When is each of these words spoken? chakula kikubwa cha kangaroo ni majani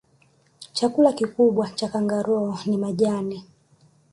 chakula 0.73 1.13
kikubwa 1.13 1.69
cha 1.69 1.87
kangaroo 1.89 2.57
ni 2.65 2.77
majani 2.77 3.43